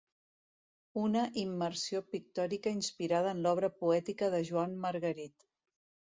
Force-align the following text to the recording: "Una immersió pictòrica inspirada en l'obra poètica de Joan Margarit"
"Una 1.01 1.25
immersió 1.41 1.99
pictòrica 2.15 2.73
inspirada 2.75 3.33
en 3.33 3.43
l'obra 3.47 3.69
poètica 3.83 4.31
de 4.37 4.41
Joan 4.49 4.73
Margarit" 4.87 5.47